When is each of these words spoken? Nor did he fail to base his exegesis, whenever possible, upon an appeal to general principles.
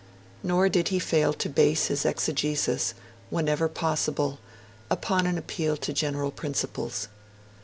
Nor 0.41 0.67
did 0.67 0.87
he 0.87 0.97
fail 0.97 1.31
to 1.33 1.47
base 1.47 1.85
his 1.85 2.05
exegesis, 2.05 2.95
whenever 3.29 3.67
possible, 3.69 4.39
upon 4.89 5.27
an 5.27 5.37
appeal 5.37 5.77
to 5.77 5.93
general 5.93 6.31
principles. 6.31 7.07